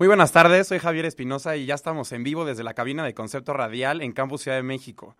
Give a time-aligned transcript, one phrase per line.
[0.00, 3.12] Muy buenas tardes, soy Javier Espinosa y ya estamos en vivo desde la cabina de
[3.12, 5.14] Concepto Radial en Campus Ciudad de México.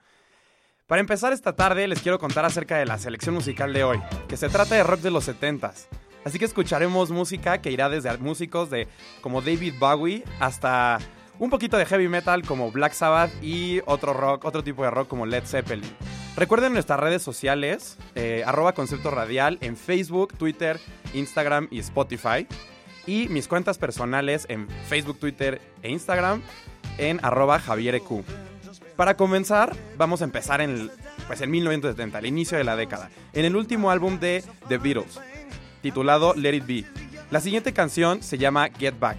[0.87, 4.39] Para empezar esta tarde les quiero contar acerca de la selección musical de hoy, que
[4.39, 5.87] se trata de rock de los 70s.
[6.25, 8.89] Así que escucharemos música que irá desde músicos de
[9.21, 10.99] como David Bowie hasta
[11.39, 15.09] un poquito de heavy metal como Black Sabbath y otro rock, otro tipo de rock
[15.09, 15.95] como Led Zeppelin.
[16.37, 20.81] Recuerden nuestras redes sociales, eh, arroba concepto radial en Facebook, Twitter,
[21.13, 22.47] Instagram y Spotify
[23.07, 26.43] y mis cuentas personales en Facebook, Twitter e Instagram
[26.99, 28.05] en arroba javiereq.
[28.97, 30.91] Para comenzar, vamos a empezar en,
[31.27, 35.19] pues en 1970, el inicio de la década, en el último álbum de The Beatles,
[35.81, 36.85] titulado Let It Be.
[37.31, 39.17] La siguiente canción se llama Get Back.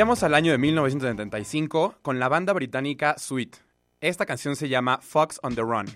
[0.00, 3.56] Vayamos al año de 1975 con la banda británica Sweet.
[4.00, 5.88] Esta canción se llama Fox on the Run.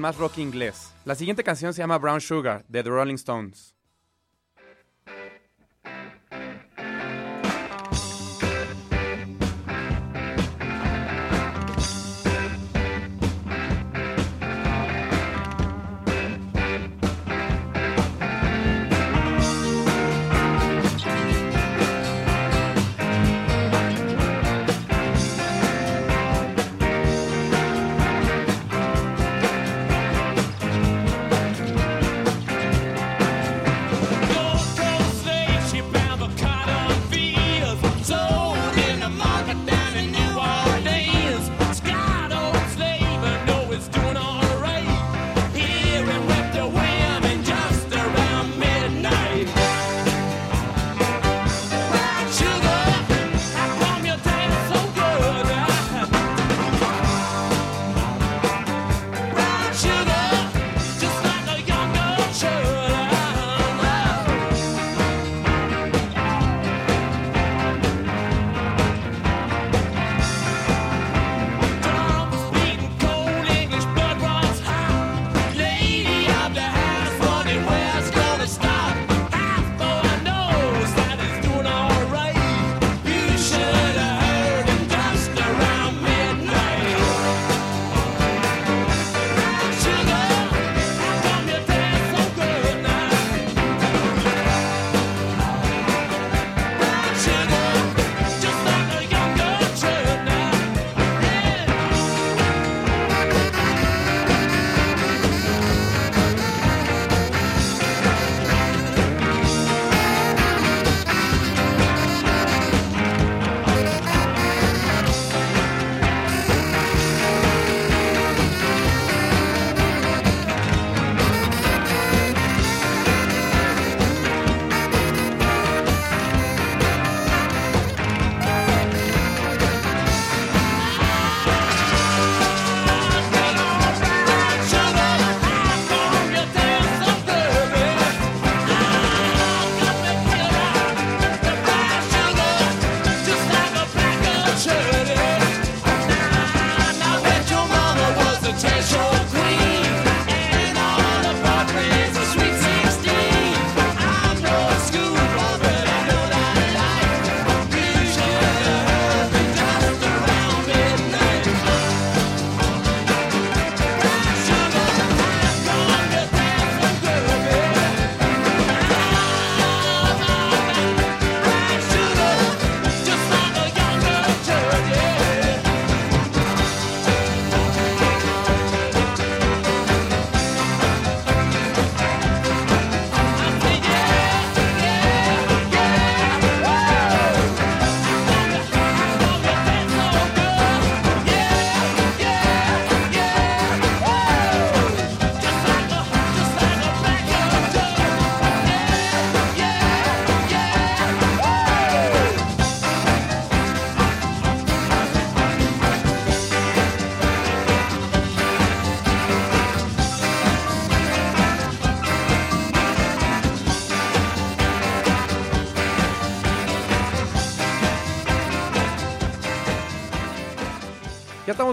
[0.00, 0.92] Más rock inglés.
[1.04, 3.77] La siguiente canción se llama Brown Sugar de The Rolling Stones.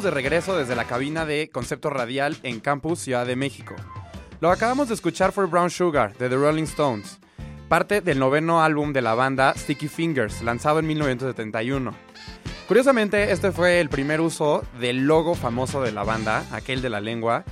[0.03, 3.75] De regreso desde la cabina de Concepto Radial en Campus Ciudad de México.
[4.41, 7.19] Lo acabamos de escuchar fue Brown Sugar de The Rolling Stones,
[7.69, 11.93] parte del noveno álbum de la banda Sticky Fingers, lanzado en 1971.
[12.67, 16.99] Curiosamente, este fue el primer uso del logo famoso de la banda, aquel de la
[16.99, 17.45] lengua,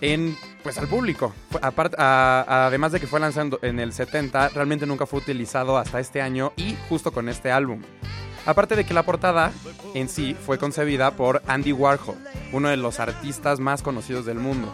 [0.00, 1.34] en pues al público.
[1.60, 6.52] además de que fue lanzado en el 70, realmente nunca fue utilizado hasta este año
[6.56, 7.82] y justo con este álbum.
[8.44, 9.52] Aparte de que la portada
[9.94, 12.16] en sí fue concebida por Andy Warhol,
[12.52, 14.72] uno de los artistas más conocidos del mundo.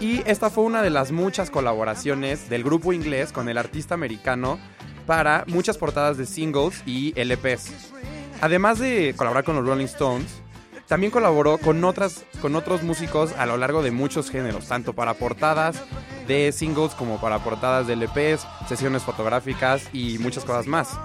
[0.00, 4.58] Y esta fue una de las muchas colaboraciones del grupo inglés con el artista americano
[5.06, 7.92] para muchas portadas de singles y LPs.
[8.40, 10.42] Además de colaborar con los Rolling Stones,
[10.86, 15.14] también colaboró con, otras, con otros músicos a lo largo de muchos géneros, tanto para
[15.14, 15.82] portadas
[16.26, 20.98] de singles como para portadas de LPs, sesiones fotográficas y muchas cosas más.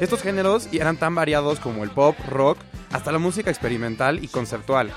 [0.00, 2.58] Estos géneros eran tan variados como el pop, rock,
[2.92, 4.92] hasta la música experimental y conceptual.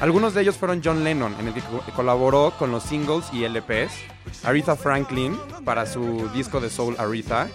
[0.00, 1.62] Algunos de ellos fueron John Lennon, en el que
[1.94, 3.92] colaboró con los singles y LPs,
[4.42, 7.48] Aretha Franklin para su disco de soul Aretha,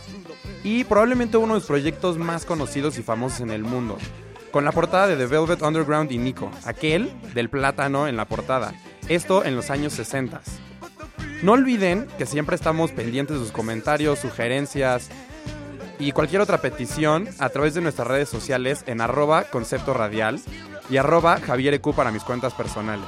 [0.63, 3.97] y probablemente uno de los proyectos más conocidos y famosos en el mundo,
[4.51, 8.73] con la portada de The Velvet Underground y Nico, aquel del plátano en la portada,
[9.09, 10.41] Esto en los años 60.
[11.43, 15.09] No olviden que siempre estamos pendientes de sus comentarios, sugerencias
[15.99, 20.39] y cualquier otra petición a través de nuestras redes sociales en arroba concepto radial
[20.89, 23.07] y arroba Javier EQ para mis cuentas personales.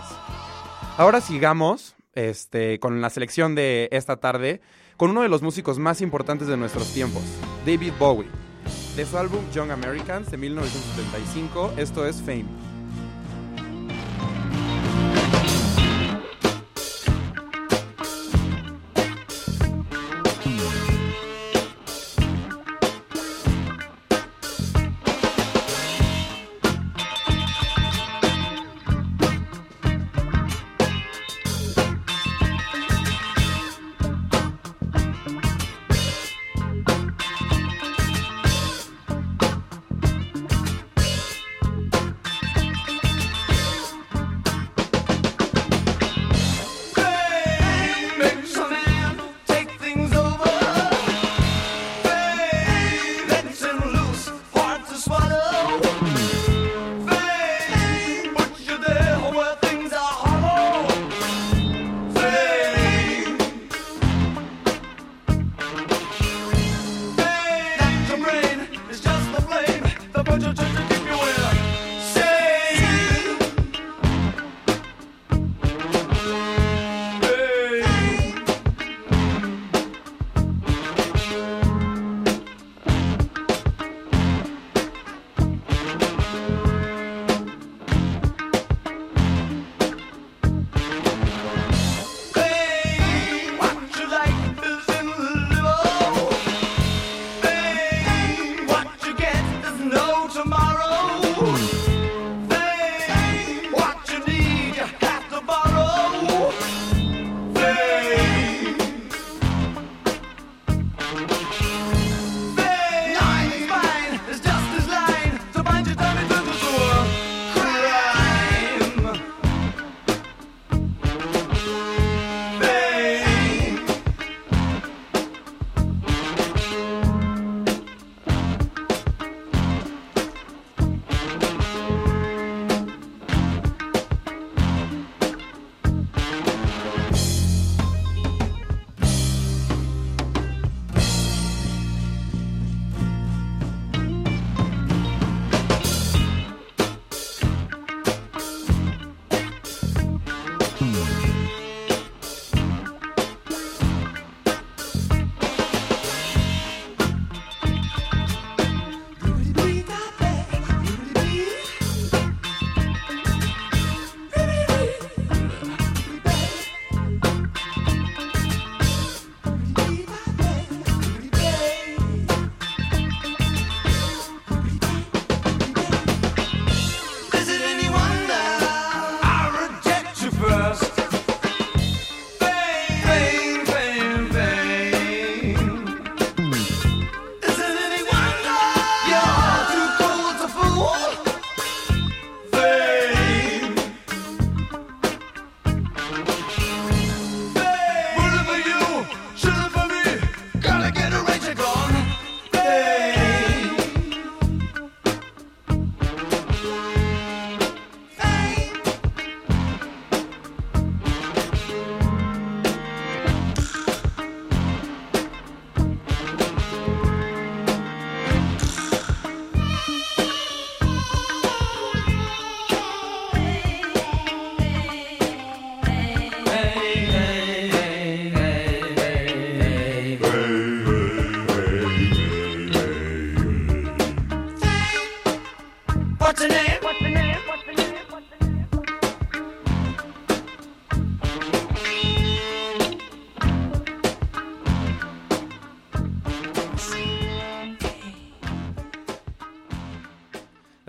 [0.97, 4.61] Ahora sigamos este, con la selección de esta tarde
[4.97, 7.23] con uno de los músicos más importantes de nuestros tiempos,
[7.65, 8.27] David Bowie.
[8.95, 12.68] De su álbum Young Americans de 1975, esto es Fame.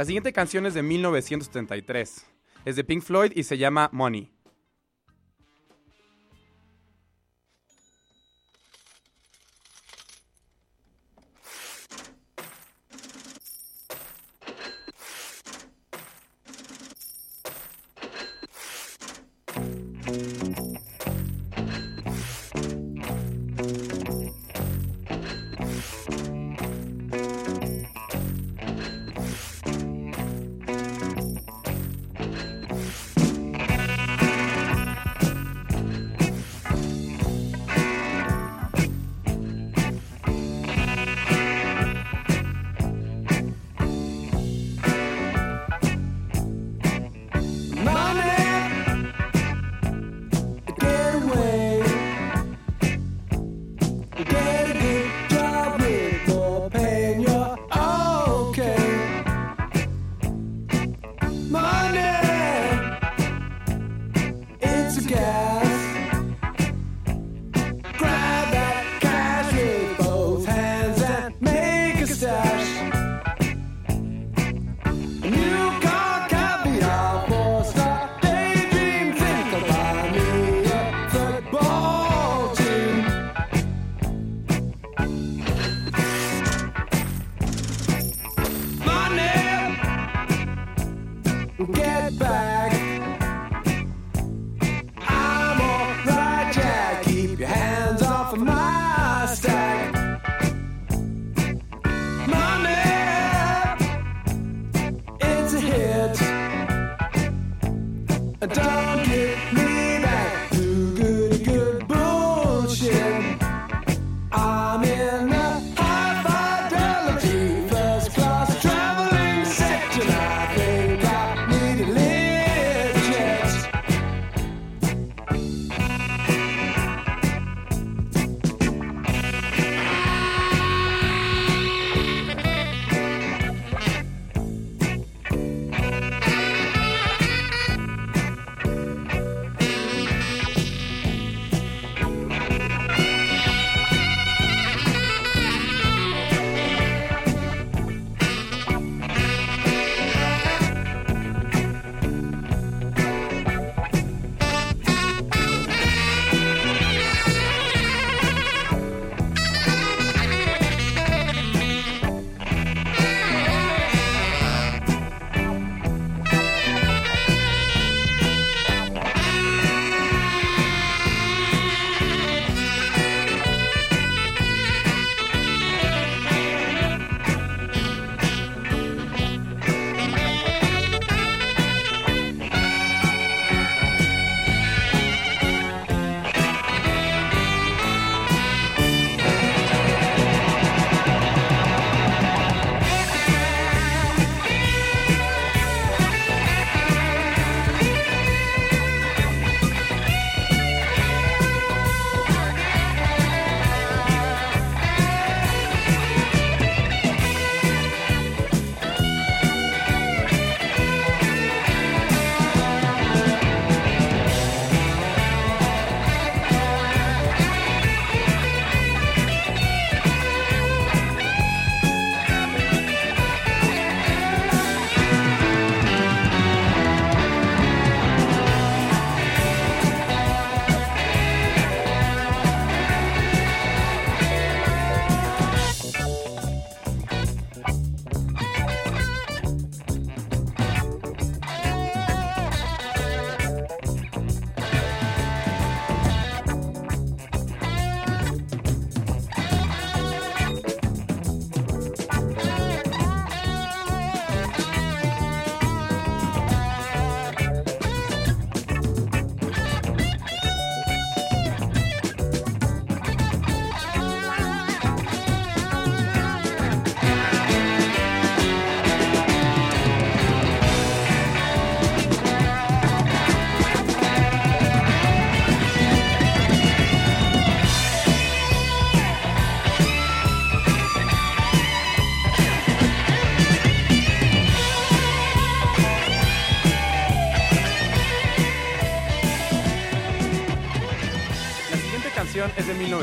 [0.00, 2.26] La siguiente canción es de 1973.
[2.64, 4.32] Es de Pink Floyd y se llama Money.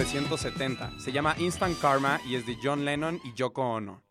[0.07, 0.99] 1970.
[0.99, 4.07] Se llama Instant Karma y es de John Lennon y Yoko Ono.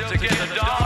[0.00, 0.83] joke to get a dollar.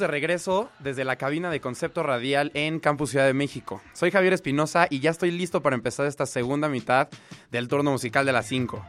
[0.00, 3.80] De regreso desde la cabina de Concepto Radial en Campus Ciudad de México.
[3.92, 7.08] Soy Javier Espinosa y ya estoy listo para empezar esta segunda mitad
[7.52, 8.84] del turno musical de las 5.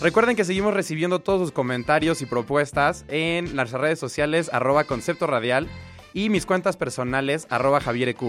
[0.00, 5.26] Recuerden que seguimos recibiendo todos sus comentarios y propuestas en las redes sociales arroba Concepto
[5.26, 5.68] Radial
[6.14, 8.22] y mis cuentas personales arroba Javier EQ.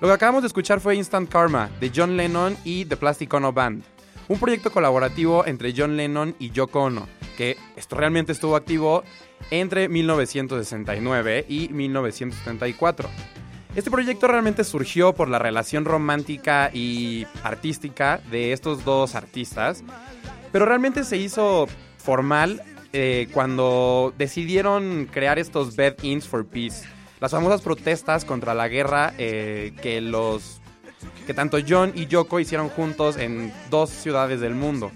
[0.00, 3.52] Lo que acabamos de escuchar fue Instant Karma de John Lennon y The Plastic Ono
[3.52, 3.82] Band,
[4.28, 9.02] un proyecto colaborativo entre John Lennon y Yoko Ono, que esto realmente estuvo activo
[9.50, 13.08] entre 1969 y 1974.
[13.74, 19.82] Este proyecto realmente surgió por la relación romántica y artística de estos dos artistas,
[20.52, 21.66] pero realmente se hizo
[21.98, 26.86] formal eh, cuando decidieron crear estos Bed Ins for Peace,
[27.20, 30.60] las famosas protestas contra la guerra eh, que los
[31.26, 34.92] que tanto John y Yoko hicieron juntos en dos ciudades del mundo,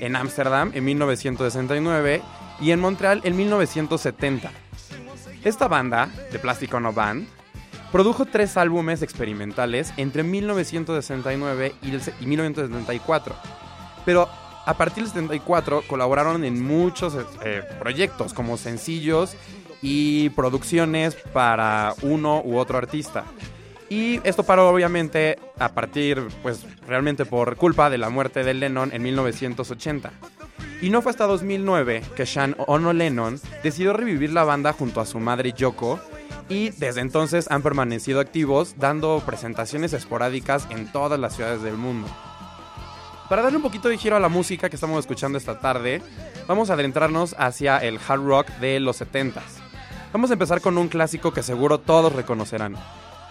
[0.00, 2.22] en Ámsterdam en 1969
[2.62, 4.50] y en Montreal en 1970.
[5.44, 7.26] Esta banda, The Plastic Ono Band,
[7.90, 13.34] produjo tres álbumes experimentales entre 1969 y, el se- y 1974,
[14.04, 14.28] pero
[14.64, 19.34] a partir del 74 colaboraron en muchos eh, proyectos como sencillos
[19.82, 23.24] y producciones para uno u otro artista.
[23.90, 28.90] Y esto paró obviamente a partir, pues realmente por culpa de la muerte de Lennon
[28.92, 30.12] en 1980.
[30.82, 35.06] Y no fue hasta 2009 que Sean Ono Lennon decidió revivir la banda junto a
[35.06, 36.00] su madre Yoko
[36.48, 42.08] y desde entonces han permanecido activos dando presentaciones esporádicas en todas las ciudades del mundo.
[43.28, 46.02] Para darle un poquito de giro a la música que estamos escuchando esta tarde,
[46.48, 49.40] vamos a adentrarnos hacia el hard rock de los 70s.
[50.12, 52.74] Vamos a empezar con un clásico que seguro todos reconocerán.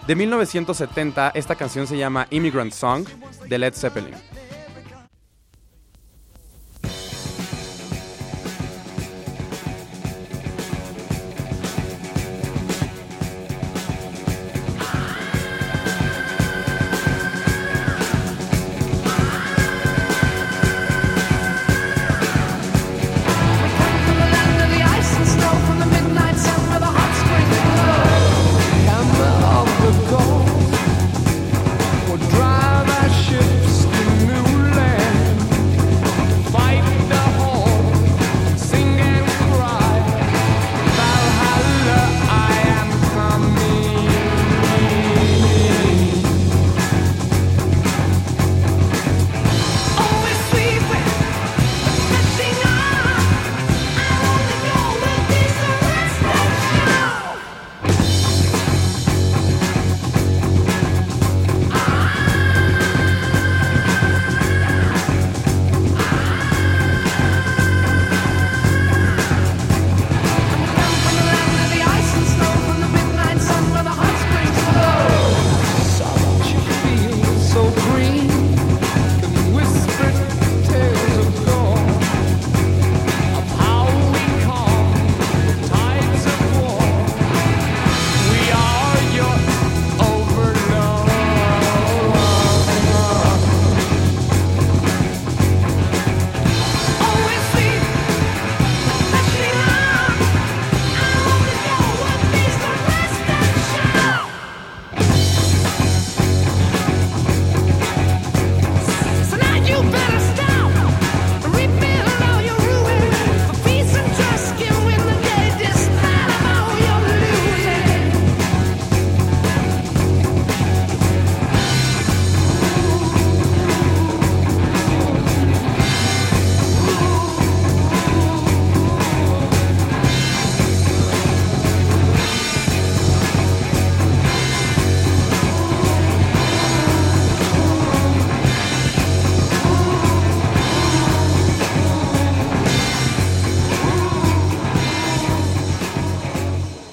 [0.06, 3.06] De 1970, esta canción se llama Immigrant Song
[3.46, 4.14] de Led Zeppelin.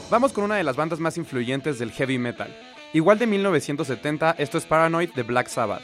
[0.10, 2.50] Vamos con una de las bandas más influyentes del heavy metal.
[2.94, 5.84] Igual de 1970, esto es Paranoid de Black Sabbath.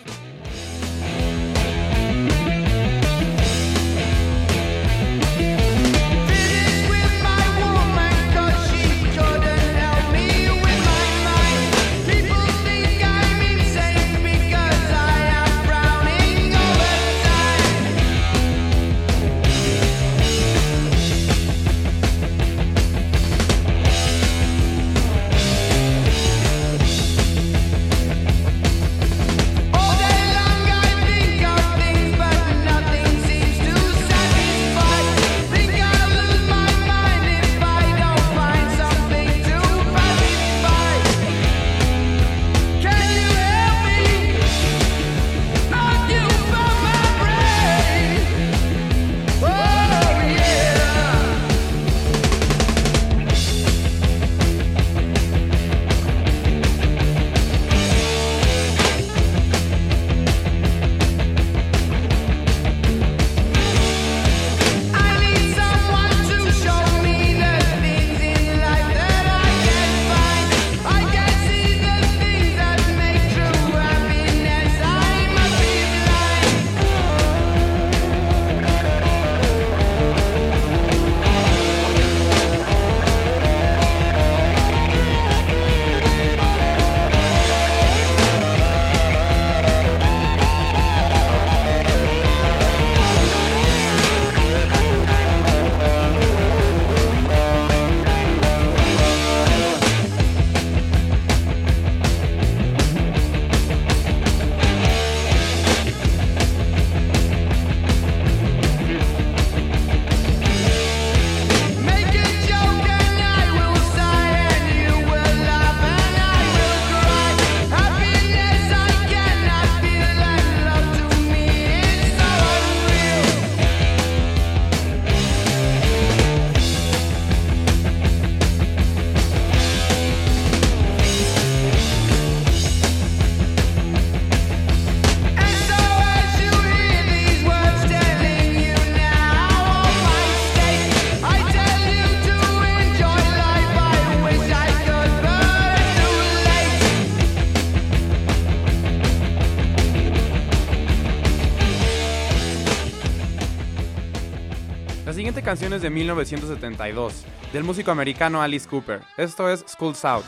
[155.92, 159.02] 1972, del músico americano Alice Cooper.
[159.16, 160.26] Esto es School's Out.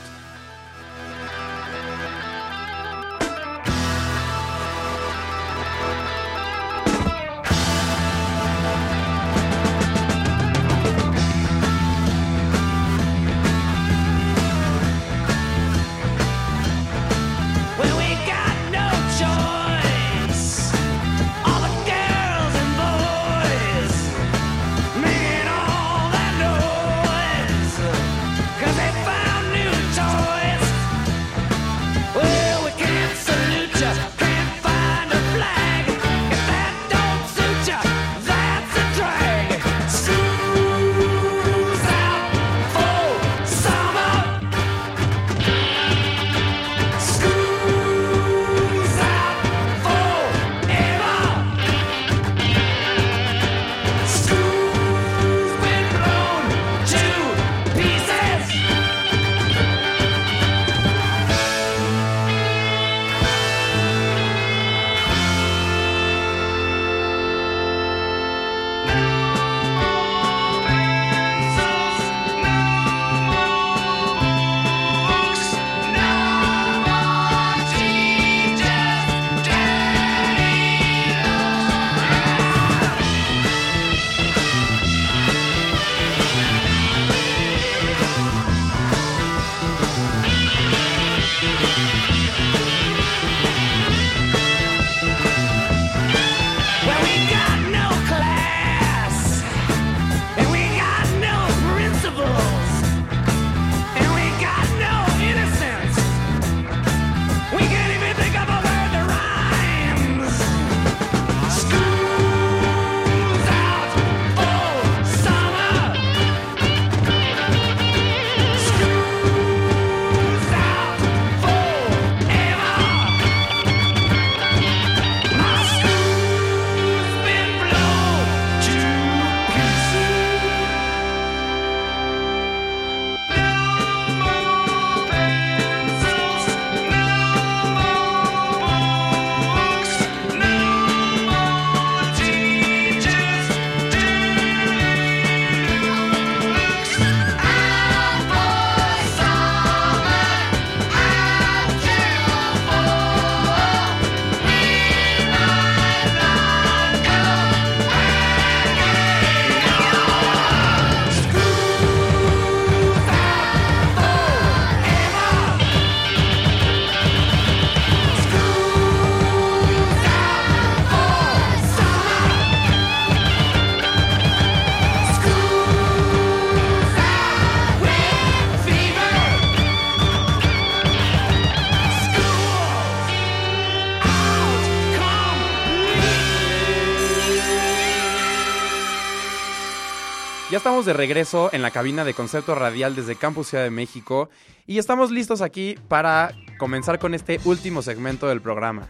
[190.50, 194.29] Ya estamos de regreso en la cabina de concepto radial desde Campus Ciudad de México
[194.65, 198.87] y estamos listos aquí para comenzar con este último segmento del programa.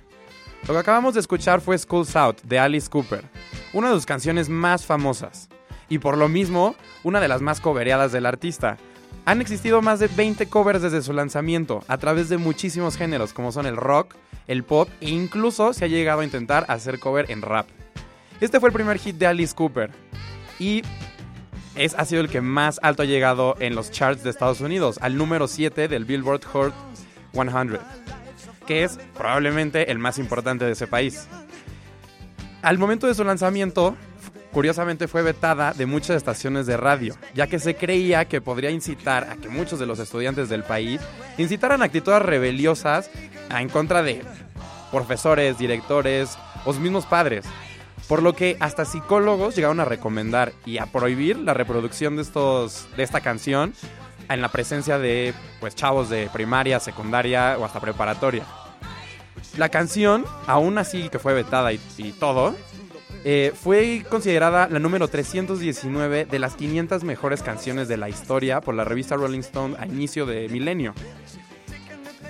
[0.67, 3.23] Lo que acabamos de escuchar fue School's Out de Alice Cooper,
[3.73, 5.49] una de sus canciones más famosas
[5.89, 8.77] y por lo mismo una de las más cobereadas del artista.
[9.25, 13.51] Han existido más de 20 covers desde su lanzamiento a través de muchísimos géneros como
[13.51, 14.13] son el rock,
[14.45, 17.67] el pop e incluso se ha llegado a intentar hacer cover en rap.
[18.41, 19.89] Este fue el primer hit de Alice Cooper
[20.59, 20.83] y
[21.77, 24.97] es, ha sido el que más alto ha llegado en los charts de Estados Unidos,
[25.01, 26.73] al número 7 del Billboard Hot
[27.33, 27.79] 100,
[28.65, 31.27] que es probablemente el más importante de ese país.
[32.61, 33.95] Al momento de su lanzamiento,
[34.51, 39.29] curiosamente fue vetada de muchas estaciones de radio, ya que se creía que podría incitar
[39.29, 40.99] a que muchos de los estudiantes del país
[41.37, 43.09] incitaran actitudes rebeliosas
[43.49, 44.23] en contra de
[44.91, 47.45] profesores, directores sus mismos padres.
[48.07, 52.87] Por lo que hasta psicólogos llegaron a recomendar y a prohibir la reproducción de, estos,
[52.95, 53.73] de esta canción
[54.29, 58.45] en la presencia de pues, chavos de primaria, secundaria o hasta preparatoria.
[59.57, 61.79] La canción, aún así que fue vetada y,
[62.19, 62.55] todo,
[63.23, 68.75] eh, fue considerada la número 319 de las 500 mejores canciones de la historia por
[68.75, 70.93] la revista Rolling Stone a inicio de milenio.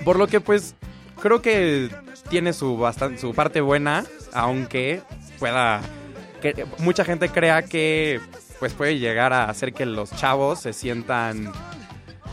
[0.06, 0.76] Por lo que pues
[1.22, 1.90] creo que
[2.30, 2.84] tiene su,
[3.20, 5.02] su parte buena, aunque
[5.40, 5.82] pueda...
[6.42, 8.22] Que mucha gente crea que
[8.60, 11.52] pues puede llegar a hacer que los chavos se sientan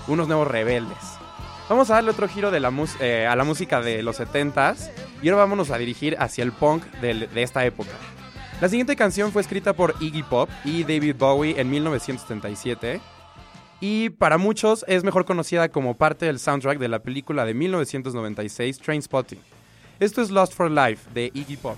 [0.09, 0.99] unos nuevos rebeldes.
[1.69, 4.91] Vamos a darle otro giro de la eh, a la música de los 70s
[5.23, 7.93] y ahora vámonos a dirigir hacia el punk de esta época.
[8.61, 13.01] La siguiente canción fue escrita por Iggy Pop y David Bowie en 1977
[13.81, 18.79] y para muchos es mejor conocida como parte del soundtrack de la película de 1996
[18.79, 19.41] Trainspotting.
[20.01, 21.77] Esto es Lost for Life de Iggy Pop.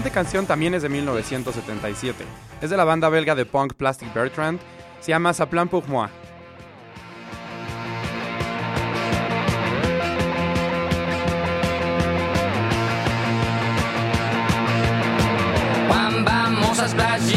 [0.00, 2.24] Siguiente canción también es de 1977.
[2.62, 4.58] Es de la banda belga de punk Plastic Bertrand.
[5.00, 6.08] Se llama Ça plan pour moi.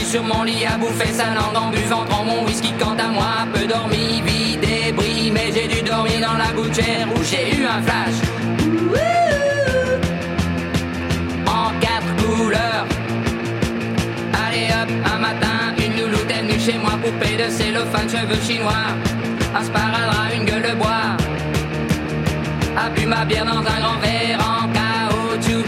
[0.10, 4.44] Sur mon lit à bouffer sa en mon whisky quant à moi, peu dormi, vie.
[14.46, 18.88] Allez hop, un matin, une louloute est venue chez moi, poupée de cellophane, cheveux chinois,
[19.56, 21.18] un sparadrap, une gueule de bois.
[22.76, 25.64] A bu ma bière dans un grand verre en caoutchouc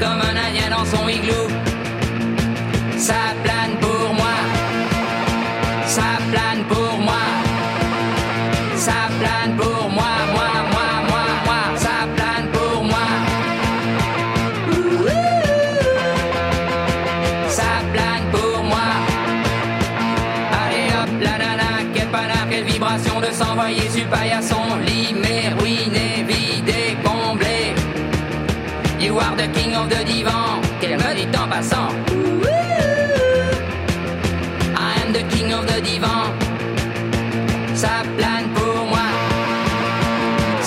[0.00, 1.48] comme un indien dans son igloo.
[2.96, 3.34] Ça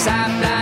[0.08, 0.57] upside.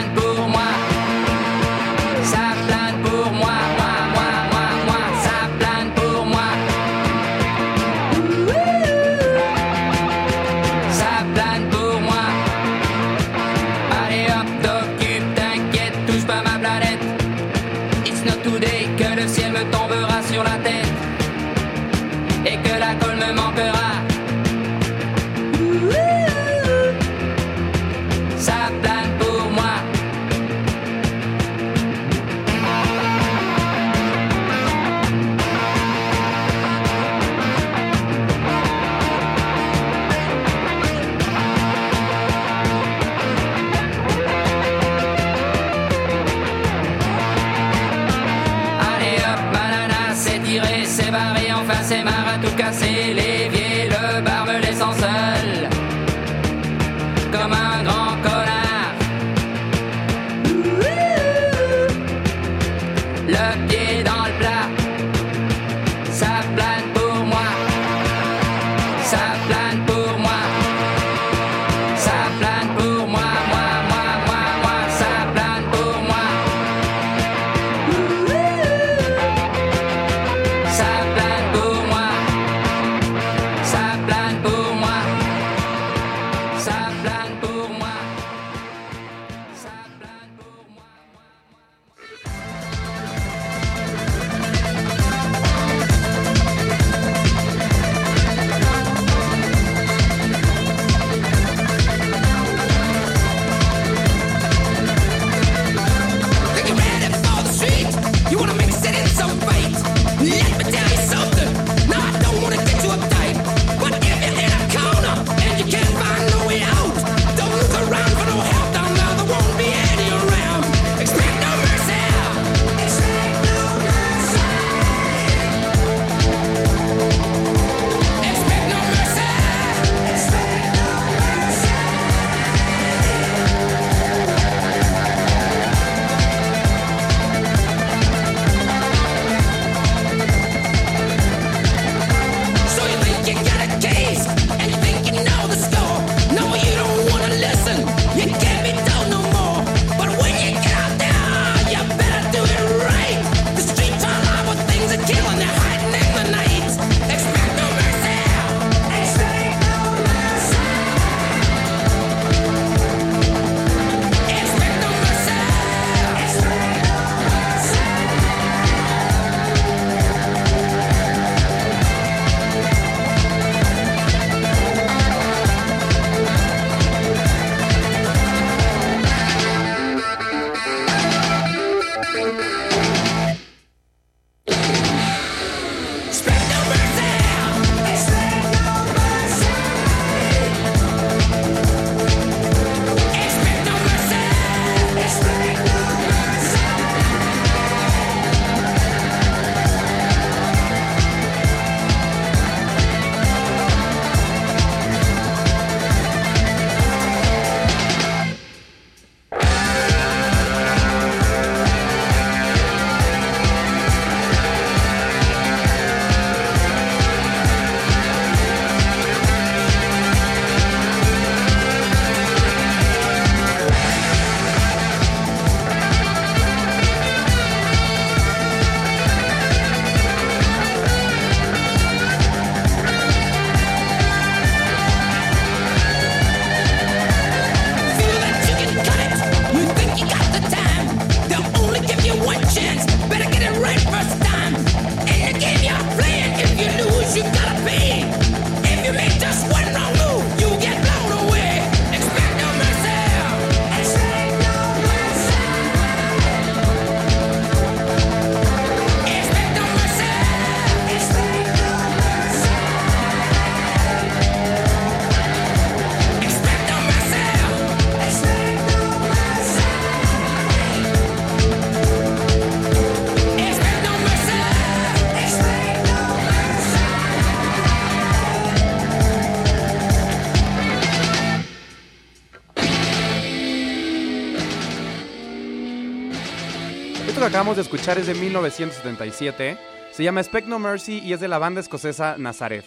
[287.53, 289.57] De escuchar es de 1977,
[289.91, 292.65] se llama Expect No Mercy y es de la banda escocesa Nazareth.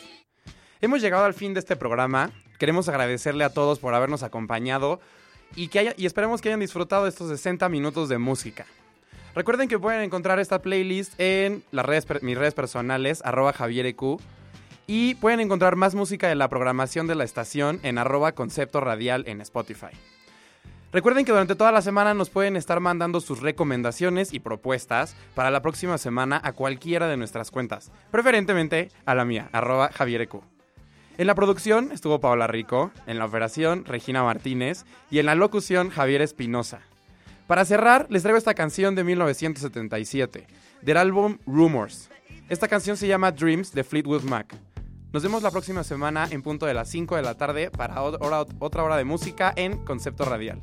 [0.81, 5.01] Hemos llegado al fin de este programa, queremos agradecerle a todos por habernos acompañado
[5.57, 8.65] y, que haya- y esperemos que hayan disfrutado estos 60 minutos de música.
[9.35, 14.01] Recuerden que pueden encontrar esta playlist en las redes, mis redes personales, arroba javiereq,
[14.87, 19.25] y pueden encontrar más música de la programación de la estación en arroba concepto radial
[19.27, 19.89] en Spotify.
[20.91, 25.51] Recuerden que durante toda la semana nos pueden estar mandando sus recomendaciones y propuestas para
[25.51, 30.37] la próxima semana a cualquiera de nuestras cuentas, preferentemente a la mía, arroba javiereq.
[31.19, 35.91] En la producción estuvo Paola Rico, en la operación Regina Martínez y en la locución
[35.91, 36.81] Javier Espinosa.
[37.47, 40.47] Para cerrar, les traigo esta canción de 1977,
[40.81, 42.09] del álbum Rumors.
[42.49, 44.55] Esta canción se llama Dreams de Fleetwood Mac.
[45.13, 48.83] Nos vemos la próxima semana en punto de las 5 de la tarde para otra
[48.83, 50.63] hora de música en Concepto Radial.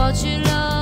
[0.00, 0.79] 过去了。